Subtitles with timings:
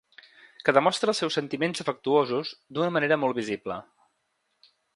[0.67, 3.79] Que demostra els seus sentiments afectuosos d'una manera molt visible.